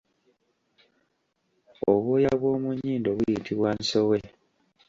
Obwoya 1.91 2.31
bw’omunnyindo 2.39 3.09
buyitibwa 3.17 3.69
Nsowe. 3.79 4.19